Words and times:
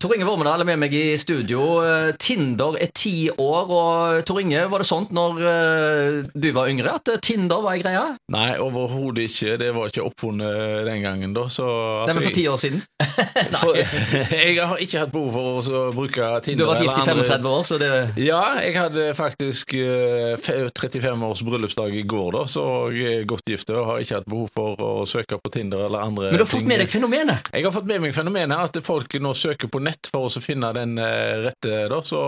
Tor 0.00 0.14
Inge 0.16 0.24
Vormedal 0.24 0.62
er 0.64 0.66
med 0.66 0.78
meg 0.80 0.94
i 0.96 1.16
studio. 1.20 1.60
Eh, 1.84 2.14
Tinder 2.18 2.78
er 2.80 2.88
ti 2.96 3.28
år, 3.30 3.68
og 3.70 4.22
Tor 4.26 4.40
Inge, 4.40 4.64
var 4.72 4.80
det 4.82 4.86
sånt 4.88 5.12
når 5.14 5.40
eh, 5.46 6.30
du 6.32 6.48
var 6.56 6.70
yngre 6.72 6.94
at 6.96 7.10
eh, 7.12 7.20
Tinder 7.22 7.60
var 7.62 7.76
ei 7.76 7.82
greie? 7.84 8.00
Nei, 8.32 8.48
overhodet 8.58 9.28
ikke. 9.28 9.58
Det 9.60 9.68
var 9.76 9.92
ikke 9.92 10.06
oppfunnet 10.08 10.88
den 10.88 11.04
gangen, 11.04 11.34
da. 11.36 11.44
Så, 11.52 11.66
Det 12.08 12.16
var 12.16 12.18
vel 12.22 12.26
for 12.30 12.38
ti 12.38 12.46
år 12.50 12.62
siden? 12.62 12.80
for, 13.60 13.78
jeg 14.40 14.56
har 14.58 14.80
ikke 14.82 15.02
hatt 15.04 15.12
behov 15.12 15.36
for 15.36 15.76
å 15.76 15.84
bruke 15.94 16.30
Tinder. 16.48 16.64
Du 16.64 16.66
har 16.66 16.80
vært 16.80 16.88
gift 16.88 17.02
i 17.02 17.06
35 17.12 17.50
år, 17.52 17.62
så 17.68 17.80
det 17.82 17.92
Ja, 18.24 18.40
jeg 18.64 18.74
hadde 18.80 19.06
faktisk 19.18 19.76
eh, 19.76 20.34
35 20.40 21.28
års 21.28 21.44
bryllupsdag 21.46 22.00
i 22.00 22.06
går, 22.08 22.32
da, 22.40 22.46
så 22.48 22.64
jeg 22.96 23.20
er 23.20 23.28
godt 23.28 23.52
gift 23.52 23.70
og 23.76 23.84
har 23.92 24.02
ikke 24.02 24.22
hatt 24.22 24.32
behov 24.32 24.50
for 24.56 24.82
å 24.88 24.90
søke 25.06 25.36
på 25.36 25.52
Tinder 25.52 25.84
eller 25.86 26.08
andre 26.08 26.32
Men 26.32 26.40
du 26.40 26.46
har 26.46 26.52
fått 26.56 26.66
med 26.72 26.82
deg 26.82 26.90
fenomenet? 26.90 27.52
Jeg 27.52 27.68
har 27.68 27.76
fått 27.76 27.92
med 27.92 28.02
meg 28.08 28.16
fenomenet 28.16 28.66
at 28.72 28.82
folk 28.82 29.20
nå 29.20 29.36
søker 29.36 29.68
på 29.70 29.81
nett 29.84 30.10
for 30.12 30.28
å 30.28 30.42
finne 30.42 30.72
den 30.76 30.98
eh, 31.00 31.42
rette, 31.46 31.86
da, 31.92 32.02
så 32.04 32.22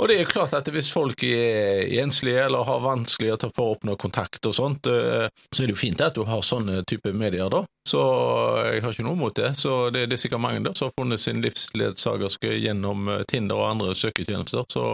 og 0.00 0.08
det 0.08 0.16
er 0.16 0.28
klart 0.28 0.54
at 0.56 0.68
hvis 0.72 0.88
folk 0.94 1.20
er 1.28 1.90
enslige 2.00 2.46
eller 2.46 2.64
har 2.64 2.80
vanskelig 2.80 3.34
å 3.34 3.50
oppnå 3.66 3.98
kontakt 4.00 4.46
og 4.48 4.54
sånt, 4.56 4.88
eh, 4.88 5.26
så 5.52 5.62
er 5.62 5.68
det 5.68 5.74
jo 5.74 5.80
fint 5.82 6.00
at 6.00 6.16
du 6.16 6.22
har 6.24 6.40
sånne 6.46 6.80
type 6.88 7.12
medier, 7.12 7.50
da. 7.52 7.60
Så 7.88 8.00
jeg 8.64 8.80
har 8.84 8.94
ikke 8.94 9.04
noe 9.04 9.18
mot 9.20 9.36
det. 9.36 9.52
Så 9.60 9.90
det, 9.92 10.06
det 10.08 10.16
er 10.16 10.22
sikkert 10.22 10.44
mange 10.46 10.62
der 10.64 10.76
som 10.78 10.88
har 10.88 10.96
funnet 10.96 11.20
sin 11.20 11.42
livsledsagerske 11.44 12.54
gjennom 12.62 13.12
eh, 13.12 13.24
Tinder 13.28 13.60
og 13.60 13.68
andre 13.74 13.96
søketjenester, 13.98 14.64
så, 14.72 14.84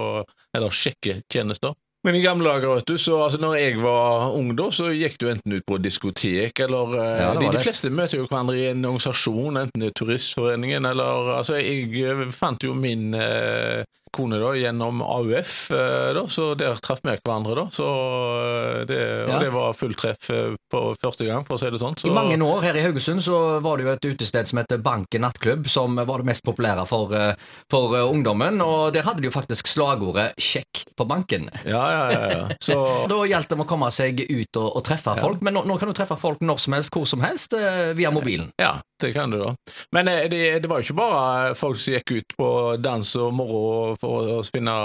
eller 0.56 0.74
sjekketjenester. 0.74 1.78
Men 2.06 2.14
i 2.14 2.20
gamle 2.22 2.46
dager, 2.46 2.70
vet 2.70 2.86
du, 2.86 2.98
så 3.02 3.16
altså, 3.24 3.40
når 3.42 3.54
jeg 3.58 3.78
var 3.82 4.28
ung, 4.38 4.52
da, 4.54 4.68
så 4.70 4.92
gikk 4.94 5.16
du 5.18 5.24
enten 5.26 5.56
ut 5.56 5.64
på 5.66 5.80
diskotek, 5.82 6.60
eller 6.62 6.92
eh, 7.00 7.22
Ja, 7.24 7.32
de, 7.34 7.48
de 7.50 7.62
fleste 7.64 7.90
møter 7.90 8.20
jo 8.20 8.28
hverandre 8.28 8.54
i 8.60 8.68
en 8.68 8.86
organisasjon, 8.86 9.58
enten 9.58 9.82
det 9.82 9.88
er 9.90 9.96
Turistforeningen 9.98 10.86
eller 10.86 11.32
Altså, 11.40 11.58
jeg 11.58 11.90
eh, 12.06 12.22
fant 12.30 12.62
jo 12.62 12.76
min 12.78 13.10
eh, 13.18 13.82
kone 14.14 14.38
da 14.40 14.52
gjennom 14.56 15.00
AUF, 15.02 15.70
eh, 15.70 16.12
da, 16.16 16.22
så 16.30 16.54
der 16.58 16.78
traff 16.82 17.00
vi 17.04 17.14
hverandre, 17.16 17.54
da. 17.58 17.64
Så 17.72 17.86
eh, 17.86 18.84
det, 18.88 19.00
og 19.26 19.32
Ja. 19.32 19.38
det 19.42 19.50
var 19.54 19.72
fullt 19.76 19.98
treff 20.00 20.30
eh, 20.30 20.54
på 20.72 20.82
første 21.00 21.26
gang, 21.26 21.44
for 21.46 21.56
å 21.56 21.60
si 21.60 21.70
det 21.70 21.80
sånn. 21.82 21.96
Så, 21.98 22.08
I 22.08 22.14
mange 22.14 22.38
år 22.42 22.62
her 22.64 22.78
i 22.78 22.84
Haugesund 22.84 23.22
så 23.24 23.60
var 23.64 23.76
det 23.78 23.86
jo 23.86 23.92
et 23.92 24.08
utested 24.14 24.48
som 24.48 24.60
heter 24.60 24.78
Banken 24.82 25.24
nattklubb, 25.26 25.68
som 25.68 25.96
var 25.96 26.22
det 26.22 26.28
mest 26.30 26.44
populære 26.46 26.86
for, 26.88 27.12
for 27.72 27.96
ungdommen. 28.06 28.60
Og 28.64 28.92
der 28.94 29.02
hadde 29.06 29.20
de 29.24 29.30
jo 29.30 29.34
faktisk 29.34 29.66
slagordet 29.70 30.32
'sjekk 30.38 30.84
på 30.96 31.04
banken'. 31.08 31.50
Ja, 31.64 31.84
ja, 31.90 32.04
ja. 32.12 32.30
ja. 32.30 32.48
Så, 32.66 32.78
Da 33.08 33.20
gjaldt 33.26 33.48
det 33.50 33.58
å 33.60 33.66
komme 33.68 33.90
seg 33.90 34.20
ut 34.30 34.56
og, 34.56 34.76
og 34.76 34.84
treffe 34.84 35.16
folk, 35.20 35.42
men 35.42 35.54
nå, 35.54 35.64
nå 35.66 35.78
kan 35.78 35.88
du 35.88 35.94
treffe 35.96 36.16
folk 36.20 36.40
når 36.40 36.58
som 36.62 36.72
helst, 36.76 36.92
hvor 36.94 37.06
som 37.06 37.20
helst, 37.20 37.54
via 37.96 38.10
mobilen. 38.10 38.50
Ja, 38.60 38.76
det 39.02 39.12
kan 39.14 39.30
du 39.30 39.38
da. 39.38 39.54
Men 39.92 40.06
det, 40.06 40.62
det 40.62 40.68
var 40.70 40.80
jo 40.80 40.86
ikke 40.88 40.98
bare 40.98 41.54
folk 41.58 41.78
som 41.80 41.94
gikk 41.96 42.12
ut 42.16 42.36
på 42.38 42.48
dans 42.82 43.14
og 43.16 43.32
moro 43.36 43.95
for 44.00 44.30
å 44.36 44.38
finne 44.46 44.76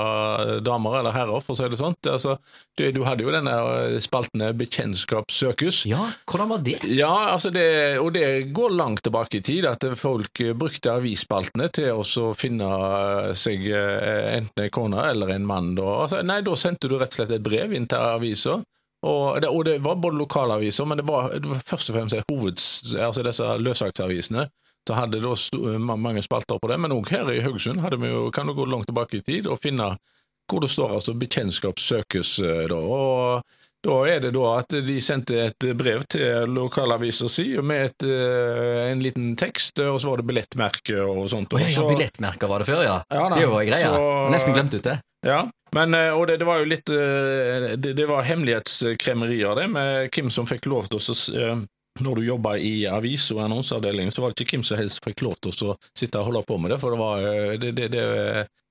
damer 0.66 1.02
eller 1.02 1.16
herrer, 1.16 1.44
for 1.44 1.56
å 1.56 1.60
si 1.60 1.70
det 1.70 1.80
sånn. 1.80 1.98
Altså, 2.10 2.38
du, 2.80 2.88
du 2.96 3.04
hadde 3.08 3.28
jo 3.28 3.34
denne 3.34 3.56
spalten 4.02 4.32
spaltene 4.32 4.54
Bekjentskap 4.54 5.32
søkes. 5.32 5.86
Ja, 5.86 6.12
hvordan 6.30 6.50
var 6.50 6.62
det? 6.64 6.80
Ja, 6.86 7.34
altså 7.34 7.50
det, 7.50 8.00
og 8.00 8.14
det 8.14 8.52
går 8.54 8.76
langt 8.76 9.04
tilbake 9.04 9.38
i 9.38 9.42
tid, 9.42 9.66
at 9.66 9.84
folk 9.98 10.40
eh, 10.40 10.54
brukte 10.54 10.94
avisspaltene 10.94 11.70
til 11.74 12.02
å 12.02 12.34
finne 12.34 12.68
eh, 12.68 13.34
seg 13.34 13.68
eh, 13.68 14.38
enten 14.38 14.66
en 14.66 14.72
kone 14.72 15.10
eller 15.10 15.36
en 15.36 15.46
mann. 15.46 15.76
Da. 15.76 15.88
Altså, 16.04 16.22
nei, 16.22 16.42
da 16.42 16.56
sendte 16.56 16.88
du 16.88 16.98
rett 16.98 17.12
og 17.14 17.22
slett 17.22 17.36
et 17.36 17.44
brev 17.44 17.74
inn 17.74 17.88
til 17.88 17.98
avisa. 17.98 18.62
Og 19.02 19.42
det, 19.42 19.50
og 19.50 19.66
det 19.66 19.80
var 19.82 19.98
både 19.98 20.20
lokalaviser, 20.20 20.86
men 20.86 21.00
det 21.02 21.08
var, 21.08 21.32
det 21.34 21.50
var 21.50 21.64
først 21.66 21.90
og 21.90 21.96
fremst 21.98 22.20
hoveds, 22.30 22.66
altså 22.94 23.24
disse 23.26 23.48
løssaktsavisene. 23.58 24.46
Så 24.88 24.96
hadde 24.98 25.20
da 25.22 25.28
også 25.30 25.78
mange 25.80 26.24
spalter 26.26 26.58
på 26.60 26.68
det, 26.72 26.80
men 26.82 26.92
òg 26.96 27.10
her 27.14 27.30
i 27.32 27.42
Haugesund 27.46 27.80
hadde 27.84 28.00
vi 28.02 28.10
jo, 28.10 28.32
kan 28.34 28.48
du 28.50 28.54
gå 28.58 28.66
langt 28.66 28.88
tilbake 28.90 29.20
i 29.20 29.22
tid 29.22 29.48
og 29.48 29.60
finne 29.62 29.96
hvor 30.52 30.60
det 30.60 30.70
står 30.74 30.96
altså 30.98 31.14
'bekjentskap 31.14 31.78
søkes'. 31.80 32.40
eh, 32.44 32.68
da, 32.68 32.76
og 32.76 33.44
da 33.84 33.94
er 34.10 34.20
det 34.20 34.34
da 34.34 34.58
at 34.60 34.68
de 34.70 34.98
sendte 35.02 35.38
et 35.46 35.78
brev 35.78 36.04
til 36.10 36.50
lokalavisa 36.50 37.30
si 37.30 37.56
med 37.62 37.86
et, 37.86 38.04
eh, 38.04 38.92
en 38.92 39.00
liten 39.02 39.36
tekst, 39.38 39.80
og 39.80 40.02
så 40.02 40.10
var 40.10 40.18
det 40.18 40.28
billettmerke 40.28 40.98
og 41.02 41.30
sånt. 41.30 41.54
Oh, 41.54 41.62
ja, 41.62 41.68
ja, 41.68 41.88
billettmerker 41.88 42.48
var 42.50 42.60
det 42.60 42.68
før, 42.68 42.84
ja. 42.84 42.98
Ja 43.12 43.30
da, 43.30 43.36
det 43.40 43.48
var 43.50 43.64
greia. 43.64 43.90
så- 43.96 44.30
Nesten 44.32 44.54
glemt 44.54 44.74
ut 44.74 44.84
det. 44.84 45.00
Ja, 45.24 45.48
men, 45.74 45.94
eh, 45.94 46.10
og 46.12 46.28
det, 46.28 46.40
det 46.40 46.46
var 46.48 46.58
jo 46.60 46.66
litt 46.66 46.90
eh, 46.90 47.76
Det, 47.78 47.96
det 47.96 48.08
var 48.10 48.24
hemmelighetskremerier 48.24 49.56
det, 49.56 49.70
med 49.70 50.10
hvem 50.12 50.30
som 50.32 50.46
fikk 50.46 50.66
lov 50.66 50.88
til 50.90 51.00
å 51.00 51.16
eh, 51.38 51.62
Når 52.00 52.16
du 52.16 52.22
jobba 52.24 52.56
i 52.58 52.86
avis- 52.88 53.32
og 53.36 53.42
annonseavdeling, 53.44 54.12
så 54.12 54.22
var 54.24 54.32
det 54.32 54.46
ikke 54.46 54.58
hvem 54.58 54.64
som 54.64 54.80
helst 54.80 55.04
fikk 55.04 55.22
lov 55.26 55.36
til 55.44 55.52
å 55.68 55.76
sitte 55.98 56.22
og 56.22 56.30
holde 56.30 56.44
på 56.48 56.58
med 56.58 56.72
det, 56.72 56.80
for 56.80 56.96
det 56.96 57.00
var, 57.02 57.26
eh, 57.28 57.56
det, 57.60 57.72
det, 57.76 57.90
det, 57.92 58.06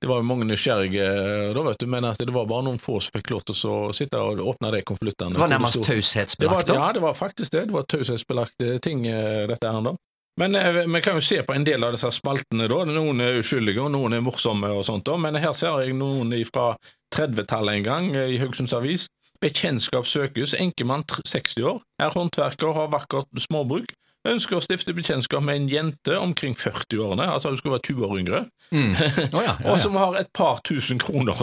det 0.01 0.09
var 0.09 0.25
mange 0.25 0.47
nysgjerrige 0.49 1.05
eh, 1.05 1.51
da, 1.53 1.65
vet 1.69 1.83
du, 1.83 1.87
men 1.93 2.09
det 2.17 2.33
var 2.33 2.49
bare 2.49 2.65
noen 2.71 2.81
få 2.81 2.97
som 3.05 3.19
fikk 3.19 3.35
lov 3.35 3.45
til 3.51 3.59
å 3.69 3.81
sitte 3.97 4.23
og 4.25 4.41
åpne 4.41 4.73
de 4.73 4.81
konvoluttene. 4.89 5.37
Det 5.37 5.45
var 5.45 5.53
nærmest 5.53 5.83
taushetsbelagt. 5.85 6.73
ja, 6.73 6.93
det 6.97 7.05
var 7.05 7.19
faktisk 7.19 7.53
det. 7.53 7.67
Det 7.69 7.77
var 7.77 7.85
taushetsbelagte 7.93 8.79
ting, 8.81 9.05
eh, 9.07 9.45
dette 9.51 9.69
her 9.69 9.85
da. 9.91 9.95
Men 10.41 10.57
vi 10.95 11.01
kan 11.05 11.19
jo 11.19 11.21
se 11.21 11.43
på 11.45 11.53
en 11.53 11.65
del 11.67 11.85
av 11.85 11.93
disse 11.93 12.09
spaltene, 12.17 12.65
da. 12.71 12.85
Noen 12.89 13.21
er 13.21 13.43
uskyldige, 13.43 13.83
og 13.85 13.91
noen 13.93 14.17
er 14.17 14.23
morsomme 14.25 14.71
og 14.73 14.87
sånt. 14.87 15.05
da. 15.05 15.19
Men 15.21 15.37
her 15.37 15.53
ser 15.53 15.83
jeg 15.85 15.93
noen 15.99 16.33
fra 16.49 16.71
30-tallet 17.13 17.81
en 17.81 17.85
gang 17.85 18.07
i 18.17 18.39
Haugesunds 18.41 18.73
Avis. 18.79 19.11
Bekjentskap 19.41 20.07
søkes. 20.07 20.55
Enkemann 20.59 21.05
60 21.25 21.65
år. 21.65 21.81
Er 22.01 22.13
håndverker, 22.15 22.75
har 22.77 22.93
vakkert 22.93 23.29
småbruk. 23.41 23.95
Ønsker 24.29 24.59
å 24.59 24.61
stifte 24.61 24.93
bekjentskap 24.93 25.41
med 25.41 25.63
en 25.63 25.69
jente 25.73 26.17
omkring 26.21 26.53
40-årene, 26.53 27.25
altså 27.25 27.49
hun 27.49 27.57
skulle 27.57 27.79
være 27.79 27.87
20 27.89 28.05
år 28.11 28.19
yngre, 28.21 28.41
Mm. 28.71 28.93
oh, 29.35 29.43
ja, 29.43 29.57
ja, 29.65 29.73
og 29.73 29.81
som 29.83 29.97
har 29.99 30.15
et 30.21 30.29
par 30.31 30.61
tusen 30.63 30.99
kroner. 31.03 31.35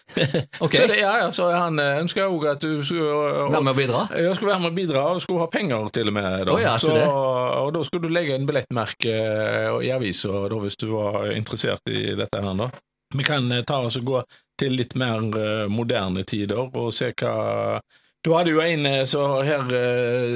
okay. 0.64 0.80
Så 0.80 0.86
det, 0.90 0.96
ja, 0.98 1.12
ja, 1.20 1.28
så 1.32 1.46
han 1.54 1.78
eh, 1.78 2.00
ønsker 2.02 2.26
òg 2.26 2.48
at 2.50 2.64
du 2.64 2.80
skulle 2.82 3.44
Vær 3.52 3.62
med 3.62 3.70
å 3.70 3.78
bidra. 3.78 4.00
Ja, 4.10 4.32
skulle 4.34 4.50
være 4.50 4.64
med 4.64 4.72
å 4.72 4.78
bidra, 4.80 5.04
og 5.14 5.22
skulle 5.22 5.44
ha 5.44 5.50
penger 5.52 5.86
til 5.94 6.10
og 6.10 6.16
med. 6.16 6.30
Da. 6.48 6.56
Oh, 6.56 6.62
ja, 6.62 6.74
så 6.82 6.90
så, 6.96 7.04
og 7.60 7.70
da 7.76 7.84
skulle 7.86 8.08
du 8.10 8.16
legge 8.16 8.34
inn 8.34 8.48
billettmerke 8.48 9.14
eh, 9.14 9.70
i 9.86 9.92
avisa 9.94 10.48
hvis 10.50 10.80
du 10.82 10.88
var 10.96 11.30
interessert 11.36 11.94
i 11.94 12.16
dette. 12.18 12.42
her 12.42 12.58
da. 12.58 12.70
Vi 13.14 13.28
kan 13.28 13.46
eh, 13.54 13.62
ta 13.62 13.78
oss 13.86 14.00
og 14.00 14.10
gå 14.10 14.24
til 14.60 14.76
litt 14.78 14.94
mer 14.98 15.24
eh, 15.38 15.66
moderne 15.70 16.24
tider 16.26 16.68
og 16.68 16.92
se 16.94 17.12
hva 17.20 17.80
Du 18.24 18.32
hadde 18.32 18.54
jo 18.54 18.62
en 18.64 18.86
så 19.04 19.22
her 19.44 19.66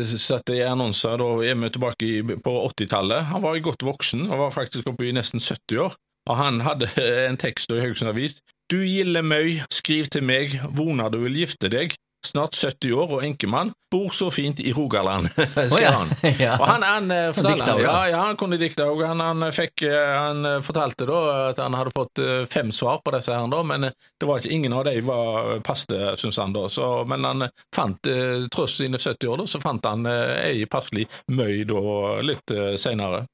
setter 0.05 0.59
jeg 0.59 0.69
annonser, 0.69 1.17
da 1.17 1.29
er 1.41 1.57
vi 1.57 1.71
tilbake 1.73 2.37
på 2.45 2.53
80-tallet. 2.67 3.31
Han 3.31 3.41
var 3.41 3.57
godt 3.65 3.87
voksen, 3.87 4.27
han 4.29 4.43
var 4.43 4.53
faktisk 4.53 4.91
oppe 4.93 5.07
i 5.09 5.15
nesten 5.17 5.41
70 5.41 5.81
år. 5.87 5.97
Og 6.29 6.37
han 6.37 6.61
hadde 6.61 6.91
en 7.31 7.41
tekst 7.41 7.73
i 7.73 7.81
Haugesund 7.81 8.13
Avis. 8.13 8.37
Du 8.69 8.83
gilde 8.85 9.23
møy, 9.25 9.63
skriv 9.73 10.11
til 10.13 10.27
meg, 10.29 10.59
vonar 10.77 11.09
du 11.15 11.23
vil 11.23 11.41
gifte 11.41 11.71
deg. 11.73 11.97
Snart 12.29 12.57
70 12.59 12.93
år 12.93 13.13
og 13.17 13.23
enkemann, 13.25 13.71
bor 13.91 14.13
så 14.13 14.29
fint 14.31 14.61
i 14.61 14.73
Rogaland, 14.77 15.31
Å 15.57 15.81
ja. 15.81 15.93
han. 15.97 16.11
Og 16.61 16.67
han, 16.69 16.85
han, 16.85 17.11
eh, 17.15 17.31
fortalte, 17.33 17.77
ja, 17.81 17.95
ja, 18.11 18.21
han 18.27 18.37
kunne 18.41 18.59
dikte 18.61 18.85
òg. 18.85 19.01
Han, 19.09 19.23
han, 19.25 19.47
fikk, 19.55 19.87
eh, 19.89 20.13
han 20.13 20.45
eh, 20.45 20.59
fortalte 20.65 21.09
da 21.09 21.23
at 21.49 21.63
han 21.63 21.77
hadde 21.79 21.95
fått 21.97 22.21
fem 22.53 22.73
svar 22.75 23.01
på 23.05 23.15
disse 23.17 23.33
her, 23.33 23.49
da, 23.49 23.63
men 23.65 23.89
det 23.89 24.29
var 24.29 24.43
ikke, 24.43 24.53
ingen 24.59 24.77
av 24.77 24.85
dem 24.91 25.09
var 25.09 25.63
paste, 25.65 25.97
syns 26.21 26.41
han 26.43 26.53
da. 26.53 26.67
Så, 26.73 26.89
men 27.09 27.25
han 27.25 27.49
fant, 27.75 28.13
tross 28.53 28.79
sine 28.83 29.01
70 29.01 29.33
år, 29.33 29.43
da, 29.43 29.49
så 29.49 29.63
fant 29.63 29.89
han 29.89 30.05
ei 30.09 30.67
passelig 30.71 31.09
møy 31.33 31.65
da 31.69 31.83
litt 32.25 32.57
seinere. 32.81 33.25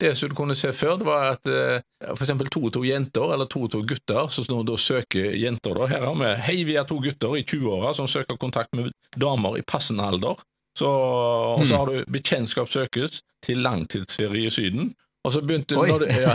Det 0.00 0.10
som 0.18 0.28
du 0.28 0.34
kunne 0.34 0.56
se 0.58 0.72
før, 0.74 0.96
det 0.98 1.06
var 1.06 1.28
at 1.36 1.46
f.eks. 1.46 2.16
for 2.18 2.24
eksempel 2.26 2.48
to 2.50 2.64
og 2.66 2.72
to 2.74 2.82
jenter, 2.82 3.30
eller 3.34 3.46
to 3.46 3.60
og 3.62 3.70
to 3.70 3.82
gutter, 3.86 4.26
som 4.32 4.64
da 4.66 4.74
søker 4.80 5.30
jenter. 5.38 5.74
da. 5.78 5.86
Her 5.86 6.06
har 6.08 6.14
vi 6.18 6.32
Hei, 6.48 6.56
vi 6.66 6.74
er 6.80 6.84
to 6.88 6.98
gutter 7.00 7.36
i 7.38 7.44
20-åra 7.46 7.92
som 7.94 8.08
søker 8.10 8.36
kontakt 8.36 8.74
med 8.74 8.90
damer 9.16 9.58
i 9.58 9.62
passende 9.62 10.02
alder. 10.02 10.34
Så, 10.76 10.88
og 10.90 11.60
Mm. 11.62 11.66
så 11.70 11.76
har 11.78 11.86
du 11.86 12.04
bekjentskap 12.10 12.68
søkes 12.68 13.20
til 13.46 13.58
langtidsferie 13.62 14.46
i 14.46 14.50
Syden. 14.50 14.94
Og 15.24 15.32
så 15.32 15.40
begynte 15.40 15.78
Oi. 15.78 15.86
du, 15.88 16.04
ja. 16.10 16.34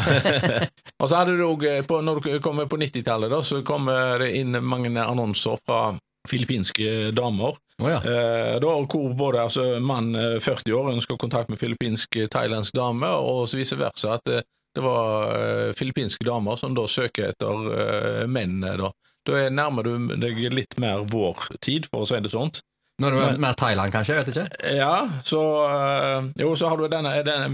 Og 1.01 1.09
så 1.11 1.17
hadde 1.19 1.35
du 1.37 1.43
òg, 1.45 1.65
når 2.01 2.21
du 2.23 2.39
kommer 2.39 2.65
på 2.65 2.77
90-tallet, 2.79 3.35
så 3.45 3.59
kommer 3.67 4.17
det 4.23 4.31
inn 4.39 4.55
mange 4.63 4.89
annonser 5.03 5.59
fra 5.67 5.91
filippinske 6.27 7.11
damer. 7.13 7.57
Å 7.79 7.89
ja. 7.89 7.99
Eh, 8.03 8.55
da, 8.59 8.71
hvor 8.91 9.13
både 9.17 9.43
altså, 9.47 9.65
mann 9.79 10.13
eh, 10.15 10.37
40 10.43 10.75
år 10.75 10.93
ønsker 10.95 11.19
kontakt 11.19 11.51
med 11.51 11.59
filippinsk, 11.61 12.15
eh, 12.19 12.27
dame, 12.75 13.07
og 13.07 13.45
så 13.47 13.59
vice 13.59 13.77
versa. 13.79 14.17
At 14.19 14.25
det, 14.27 14.41
det 14.75 14.83
var 14.83 15.35
eh, 15.35 15.69
filippinske 15.77 16.25
damer 16.27 16.59
som 16.59 16.75
da 16.77 16.87
søker 16.87 17.31
etter 17.31 17.69
eh, 17.75 18.25
menn. 18.27 18.59
eh, 18.63 18.75
Da. 18.79 18.91
da 19.27 19.37
er 19.39 19.53
nærmer 19.55 19.87
du 19.87 20.11
deg 20.19 20.41
litt 20.53 20.77
mer 20.77 21.05
vår 21.07 21.55
tid, 21.61 21.87
for 21.91 22.03
å 22.03 22.09
si 22.09 22.19
det 22.19 22.33
sånt. 22.33 22.61
Nå 22.99 23.07
er 23.07 23.15
det 23.15 23.39
mer 23.39 23.55
Thailand, 23.55 23.93
kanskje? 23.95 24.17
jeg 24.17 24.25
vet 24.25 24.33
ikke. 24.33 24.75
Ja, 24.75 24.93
så 25.23 25.41
eh, 25.69 26.31
Jo, 26.43 26.51
så 26.59 26.67
har 26.71 26.77
du 26.77 26.87
denne, 26.91 27.15
denne 27.23 27.47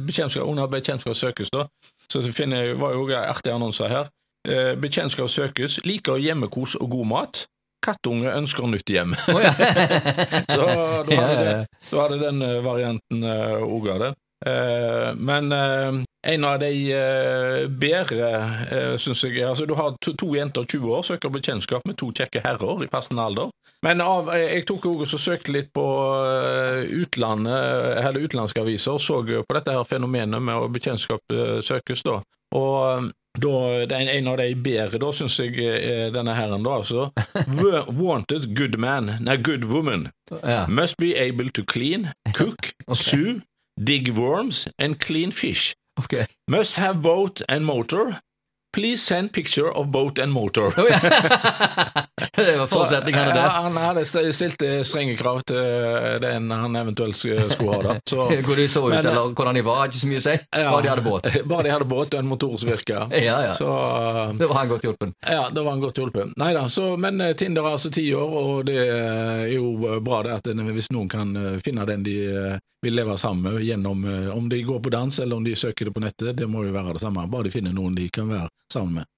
under 0.49 0.67
bekjentskap 0.71 1.13
søkes, 1.15 1.53
da. 1.53 1.67
Så 2.09 2.23
finner 2.25 2.33
finner, 2.33 2.73
var 2.81 2.95
jo 2.97 3.05
artige 3.13 3.53
annonser 3.53 3.91
her. 3.93 4.09
Eh, 4.45 4.73
bekjentskap 4.81 5.29
søkes, 5.29 5.79
liker 5.85 6.17
hjemmekos 6.21 6.75
og 6.81 6.89
god 6.97 7.11
mat. 7.13 7.45
Kattunge 7.85 8.33
ønsker 8.33 8.67
nytt 8.69 8.89
hjem. 8.89 9.15
Oh, 9.31 9.41
ja. 9.43 9.53
Så 10.53 10.61
da 10.65 10.75
hadde, 11.05 11.33
det, 11.41 11.57
da 11.91 12.03
hadde 12.03 12.21
den 12.21 12.45
eh, 12.45 12.61
varianten 12.65 13.25
òg 13.25 13.91
av 13.95 14.03
det. 14.03 14.13
Eh, 14.45 15.15
men 15.15 15.51
eh, 15.51 15.93
en 16.27 16.43
av 16.43 16.59
de 16.59 16.71
eh, 16.91 17.67
bedre, 17.67 18.97
syns 18.99 19.23
jeg 19.23 19.41
altså 19.47 19.65
Du 19.65 19.73
har 19.79 19.95
to, 20.01 20.13
to 20.13 20.33
jenter 20.35 20.67
20 20.67 20.91
år, 20.91 21.05
søker 21.07 21.31
bekjentskap 21.33 21.85
med 21.87 21.97
to 21.97 22.11
kjekke 22.11 22.43
herrer 22.45 22.83
i 22.83 22.89
passende 22.91 23.23
alder. 23.23 23.49
Men 23.85 24.01
av, 24.01 24.29
jeg 24.37 24.65
tok 24.67 24.85
også 24.91 25.17
og 25.19 25.21
søkte 25.21 25.53
litt 25.53 25.71
på 25.75 25.85
utlandet, 26.95 27.99
eller 28.01 28.23
utenlandske 28.23 28.63
aviser, 28.63 28.95
og 28.97 29.03
så 29.03 29.19
på 29.21 29.57
dette 29.57 29.75
her 29.75 29.85
fenomenet 29.85 30.41
med 30.41 30.57
å 30.57 30.71
bekjentskap 30.73 31.35
søkes. 31.61 32.01
da. 32.01 32.21
Og 32.55 33.11
da, 33.35 33.85
den, 33.89 34.09
en 34.09 34.27
av 34.31 34.37
de 34.39 34.49
bedre, 34.55 34.99
da, 35.01 35.11
syns 35.15 35.37
jeg 35.41 35.59
er 35.59 36.13
denne 36.15 36.35
herren, 36.37 36.63
da, 36.63 36.77
altså. 36.79 37.09
Wanted 37.91 38.53
good 38.55 38.77
man, 38.79 39.17
nei, 39.23 39.37
good 39.37 39.67
woman. 39.67 40.09
Ja. 40.31 40.65
Must 40.67 40.97
be 41.01 41.13
able 41.19 41.51
to 41.51 41.65
clean, 41.67 42.13
cook, 42.33 42.71
okay. 42.87 42.95
sue, 42.95 43.41
dig 43.79 44.13
worms 44.15 44.67
and 44.79 44.99
clean 44.99 45.31
fish. 45.31 45.75
Okay. 45.99 46.25
Must 46.47 46.75
have 46.75 47.01
boat 47.01 47.41
and 47.49 47.65
motor. 47.65 48.21
Please 48.75 49.01
send 49.07 49.31
picture 49.31 49.69
of 49.71 49.87
boat 49.87 50.19
and 50.19 50.33
motor. 50.35 50.67
Oh, 50.77 50.87
ja. 50.89 50.99
det 52.35 52.57
var 52.59 52.67
forutsetningene 52.67 53.27
Ja, 53.29 53.33
der. 53.35 53.49
han 53.49 53.77
hadde 53.77 54.01
st- 54.01 54.33
stilt 54.35 54.61
eh, 54.67 54.81
strenge 54.83 55.15
krav 55.15 55.39
til 55.47 55.57
eh, 55.61 56.17
den 56.19 56.51
han 56.51 56.75
eventuelt 56.75 57.15
skulle 57.15 57.39
ha. 57.39 57.95
Så, 58.09 58.25
Hvor 58.43 58.55
de 58.59 58.67
så 58.67 58.83
ut, 58.83 58.89
Men, 58.89 59.05
eh, 59.05 59.11
eller 59.11 59.31
hvordan 59.31 59.55
de 59.55 59.63
var, 59.63 59.85
ikke 59.87 60.01
så 60.01 60.09
mye 60.11 60.19
å 60.19 60.25
si. 60.27 60.35
ja, 60.35 60.65
Bare 60.73 60.81
de 60.83 60.91
hadde 60.91 61.05
båt. 61.07 61.29
Bare 61.53 61.63
de 61.69 61.71
hadde 61.71 61.87
båt 61.95 62.13
og 62.13 62.19
en 62.19 62.27
motor 62.33 62.57
som 62.59 62.69
virka. 62.73 63.05
Ja, 63.15 63.37
ja. 63.47 63.53
Så 63.55 63.69
eh, 63.71 64.35
Det 64.41 64.51
var 64.51 64.59
han 64.59 64.69
godt 64.75 64.83
hjulpen. 64.89 65.15
ja, 65.23 65.47
da 65.55 65.63
var 65.63 65.71
han 65.77 65.83
godt 65.87 66.03
hjulpen. 66.03 66.35
Nei 66.43 66.51
da, 66.59 66.67
men 66.99 67.21
eh, 67.29 67.33
Tinder 67.39 67.63
er 67.69 67.77
altså 67.79 67.91
ti 67.95 68.09
år, 68.15 68.35
og 68.43 68.65
det 68.67 68.79
er 68.91 69.47
jo 69.55 69.71
bra 70.03 70.19
det 70.27 70.35
at 70.41 70.51
hvis 70.75 70.91
noen 70.91 71.07
kan 71.15 71.31
eh, 71.39 71.59
finne 71.63 71.87
den 71.87 72.03
de 72.03 72.17
eh, 72.27 72.59
vil 72.85 72.93
leve 72.99 73.15
sammen 73.17 73.53
med 73.55 73.63
gjennom 73.65 74.03
eh, 74.05 74.27
Om 74.35 74.49
de 74.51 74.59
går 74.67 74.79
på 74.83 74.91
dans 74.93 75.19
eller 75.23 75.35
om 75.39 75.43
de 75.47 75.55
søker 75.55 75.87
det 75.87 75.93
på 75.95 76.03
nettet, 76.03 76.35
det 76.37 76.45
må 76.51 76.65
jo 76.67 76.75
være 76.75 76.93
det 76.99 77.01
samme. 77.07 77.23
Bare 77.31 77.47
de 77.47 77.53
finner 77.55 77.73
noen 77.73 77.95
de 77.97 78.09
kan 78.13 78.27
være 78.29 78.49
sammen 78.73 78.93
med. 78.93 79.05